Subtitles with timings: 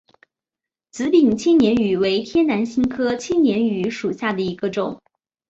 [0.89, 4.99] 紫柄千年芋为天南星科千年芋属下的一个种。